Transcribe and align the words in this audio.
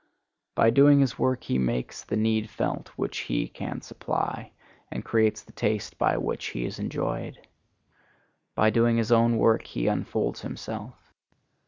By 0.55 0.71
doing 0.71 0.99
his 0.99 1.19
work 1.19 1.43
he 1.43 1.59
makes 1.59 2.03
the 2.03 2.15
need 2.17 2.49
felt 2.49 2.87
which 2.97 3.19
he 3.19 3.47
can 3.47 3.81
supply, 3.81 4.51
and 4.89 5.05
creates 5.05 5.43
the 5.43 5.51
taste 5.51 5.99
by 5.99 6.17
which 6.17 6.47
he 6.47 6.65
is 6.65 6.79
enjoyed. 6.79 7.37
By 8.55 8.71
doing 8.71 8.97
his 8.97 9.11
own 9.11 9.37
work 9.37 9.61
he 9.61 9.85
unfolds 9.85 10.41
himself. 10.41 11.13